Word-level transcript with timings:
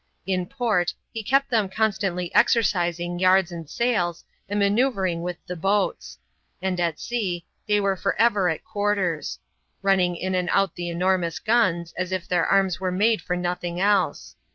In 0.25 0.47
port, 0.47 0.95
he 1.11 1.21
kept 1.21 1.51
them 1.51 1.69
constantly 1.69 2.33
exercising 2.33 3.19
yards 3.19 3.51
and 3.51 3.69
sails, 3.69 4.23
and 4.49 4.57
manoeuvring 4.59 5.21
with 5.21 5.37
the 5.45 5.55
boats; 5.55 6.17
and 6.59 6.79
at 6.79 6.99
sea, 6.99 7.45
they 7.67 7.79
were 7.79 7.95
for 7.95 8.19
ever 8.19 8.49
at 8.49 8.63
quarters; 8.63 9.37
running 9.83 10.15
in 10.15 10.33
and 10.33 10.49
out 10.53 10.73
the 10.73 10.89
enormous 10.89 11.37
guns, 11.37 11.93
as 11.99 12.11
if 12.11 12.27
their 12.27 12.47
arms 12.47 12.79
were 12.79 12.91
made 12.91 13.21
for 13.21 13.35
nothing 13.37 13.79
else. 13.79 14.35